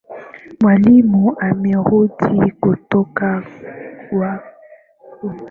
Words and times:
Mwalimu 0.61 1.23
amerudi 1.49 2.37
kutoka 2.61 3.27
kwao 4.07 4.45